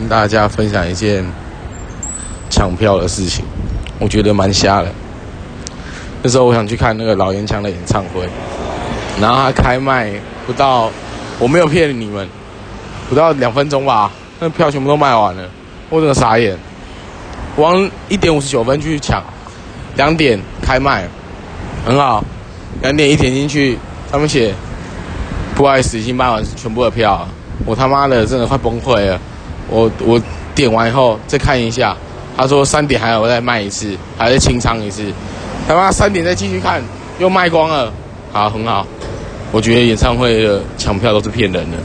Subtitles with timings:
[0.00, 1.22] 跟大家分享一件
[2.48, 3.44] 抢票的事情，
[3.98, 4.90] 我觉得蛮瞎的。
[6.22, 8.26] 那时候我想去看那个老烟枪的演唱会，
[9.20, 10.10] 然后他开卖
[10.46, 10.90] 不到，
[11.38, 12.26] 我没有骗你们，
[13.10, 15.42] 不到两分钟吧，那票全部都卖完了，
[15.90, 16.56] 我真的傻眼。
[17.54, 19.22] 我往一点五十九分去抢，
[19.96, 21.06] 两点开卖，
[21.84, 22.24] 很好，
[22.80, 23.78] 两点一点进去，
[24.10, 24.54] 他们写
[25.54, 27.28] 不好意思，已经卖完全部的票，
[27.66, 29.20] 我他妈的真的快崩溃了。
[29.70, 30.20] 我我
[30.54, 31.96] 点完以后再看一下，
[32.36, 35.04] 他说三点还有再卖一次，还在清仓一次，
[35.68, 36.82] 他妈三点再继续看
[37.18, 37.92] 又卖光了，
[38.32, 38.86] 好很好，
[39.52, 41.76] 我觉得演唱会的抢票都是骗人的。